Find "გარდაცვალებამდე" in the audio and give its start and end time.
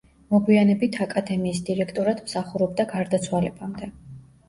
2.97-3.97